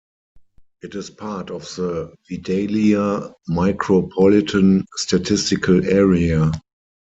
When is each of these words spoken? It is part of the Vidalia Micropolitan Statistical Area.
It 0.81 0.95
is 0.95 1.11
part 1.11 1.51
of 1.51 1.61
the 1.75 2.11
Vidalia 2.27 3.35
Micropolitan 3.47 4.85
Statistical 4.95 5.85
Area. 5.85 6.51